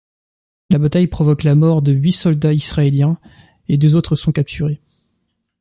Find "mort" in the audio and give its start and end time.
1.53-1.83